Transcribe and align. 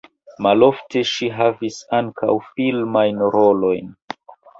Malofte 0.43 1.01
ŝi 1.09 1.27
havis 1.39 1.77
ankaŭ 1.97 2.35
filmajn 2.47 3.21
rolojn. 3.37 3.93